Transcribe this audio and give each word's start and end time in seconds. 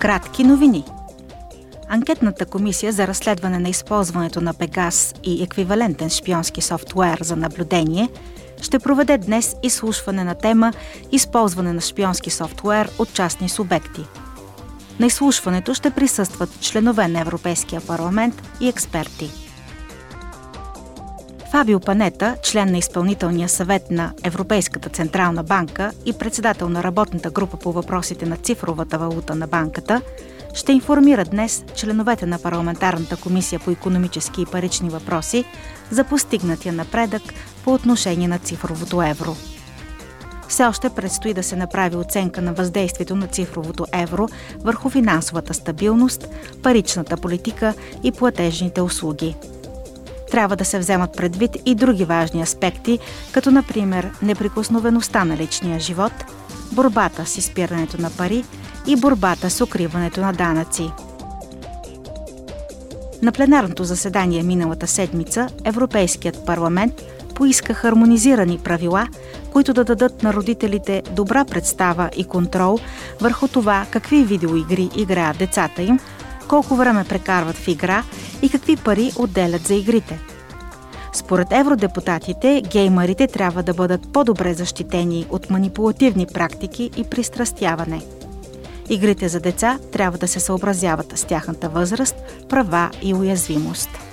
Кратки 0.00 0.44
новини. 0.44 0.84
Анкетната 1.88 2.46
комисия 2.46 2.92
за 2.92 3.06
разследване 3.06 3.58
на 3.58 3.68
използването 3.68 4.40
на 4.40 4.54
Пегас 4.54 5.14
и 5.24 5.42
еквивалентен 5.42 6.10
шпионски 6.10 6.60
софтуер 6.60 7.18
за 7.22 7.36
наблюдение 7.36 8.08
ще 8.62 8.78
проведе 8.78 9.18
днес 9.18 9.56
изслушване 9.62 10.24
на 10.24 10.34
тема 10.34 10.72
Използване 11.12 11.72
на 11.72 11.80
шпионски 11.80 12.30
софтуер 12.30 12.90
от 12.98 13.12
частни 13.12 13.48
субекти. 13.48 14.00
На 15.00 15.06
изслушването 15.06 15.74
ще 15.74 15.90
присъстват 15.90 16.60
членове 16.60 17.08
на 17.08 17.20
Европейския 17.20 17.80
парламент 17.80 18.42
и 18.60 18.68
експерти. 18.68 19.47
Фабио 21.50 21.80
Панета, 21.80 22.36
член 22.42 22.70
на 22.70 22.78
изпълнителния 22.78 23.48
съвет 23.48 23.90
на 23.90 24.12
Европейската 24.24 24.88
централна 24.88 25.42
банка 25.42 25.92
и 26.06 26.12
председател 26.12 26.68
на 26.68 26.82
работната 26.82 27.30
група 27.30 27.56
по 27.56 27.72
въпросите 27.72 28.26
на 28.26 28.36
цифровата 28.36 28.98
валута 28.98 29.34
на 29.34 29.46
банката, 29.46 30.02
ще 30.54 30.72
информира 30.72 31.24
днес 31.24 31.64
членовете 31.74 32.26
на 32.26 32.38
парламентарната 32.38 33.16
комисия 33.16 33.60
по 33.60 33.70
економически 33.70 34.42
и 34.42 34.46
парични 34.46 34.90
въпроси 34.90 35.44
за 35.90 36.04
постигнатия 36.04 36.72
напредък 36.72 37.22
по 37.64 37.74
отношение 37.74 38.28
на 38.28 38.38
цифровото 38.38 39.02
евро. 39.02 39.36
Все 40.48 40.64
още 40.64 40.90
предстои 40.90 41.34
да 41.34 41.42
се 41.42 41.56
направи 41.56 41.96
оценка 41.96 42.42
на 42.42 42.52
въздействието 42.52 43.16
на 43.16 43.26
цифровото 43.26 43.86
евро 43.92 44.28
върху 44.60 44.88
финансовата 44.88 45.54
стабилност, 45.54 46.28
паричната 46.62 47.16
политика 47.16 47.74
и 48.02 48.12
платежните 48.12 48.80
услуги– 48.80 49.36
трябва 50.30 50.56
да 50.56 50.64
се 50.64 50.78
вземат 50.78 51.16
предвид 51.16 51.56
и 51.66 51.74
други 51.74 52.04
важни 52.04 52.42
аспекти, 52.42 52.98
като 53.32 53.50
например 53.50 54.10
неприкосновеността 54.22 55.24
на 55.24 55.36
личния 55.36 55.80
живот, 55.80 56.12
борбата 56.72 57.26
с 57.26 57.38
изпирането 57.38 58.00
на 58.00 58.10
пари 58.10 58.44
и 58.86 58.96
борбата 58.96 59.50
с 59.50 59.60
укриването 59.60 60.20
на 60.20 60.32
данъци. 60.32 60.90
На 63.22 63.32
пленарното 63.32 63.84
заседание 63.84 64.42
миналата 64.42 64.86
седмица 64.86 65.48
Европейският 65.64 66.46
парламент 66.46 67.02
поиска 67.34 67.74
хармонизирани 67.74 68.58
правила, 68.58 69.06
които 69.52 69.74
да 69.74 69.84
дадат 69.84 70.22
на 70.22 70.32
родителите 70.32 71.02
добра 71.12 71.44
представа 71.44 72.10
и 72.16 72.24
контрол 72.24 72.78
върху 73.20 73.48
това 73.48 73.86
какви 73.90 74.24
видеоигри 74.24 74.90
играят 74.96 75.38
децата 75.38 75.82
им, 75.82 75.98
колко 76.48 76.76
време 76.76 77.04
прекарват 77.04 77.56
в 77.56 77.68
игра 77.68 78.02
и 78.42 78.48
какви 78.48 78.76
пари 78.76 79.12
отделят 79.16 79.66
за 79.66 79.74
игрите. 79.74 80.18
Според 81.12 81.52
евродепутатите, 81.52 82.62
геймерите 82.70 83.26
трябва 83.26 83.62
да 83.62 83.74
бъдат 83.74 84.12
по-добре 84.12 84.54
защитени 84.54 85.26
от 85.30 85.50
манипулативни 85.50 86.26
практики 86.26 86.90
и 86.96 87.04
пристрастяване. 87.04 88.00
Игрите 88.90 89.28
за 89.28 89.40
деца 89.40 89.78
трябва 89.92 90.18
да 90.18 90.28
се 90.28 90.40
съобразяват 90.40 91.18
с 91.18 91.24
тяхната 91.24 91.68
възраст, 91.68 92.16
права 92.48 92.90
и 93.02 93.14
уязвимост. 93.14 94.07